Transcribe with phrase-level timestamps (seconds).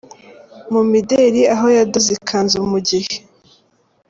[0.71, 3.13] Mu mideli aho yadoze ikanzu mu gihe.